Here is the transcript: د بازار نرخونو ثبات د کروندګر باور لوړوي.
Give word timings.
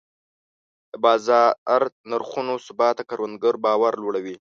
د 0.91 0.93
بازار 1.03 1.83
نرخونو 2.11 2.53
ثبات 2.65 2.95
د 2.97 3.01
کروندګر 3.09 3.53
باور 3.65 3.93
لوړوي. 4.01 4.35